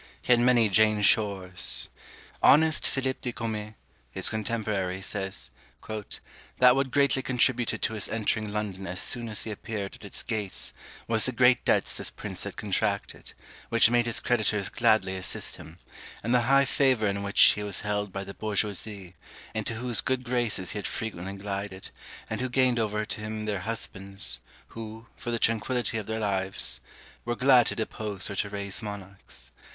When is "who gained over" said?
22.41-23.05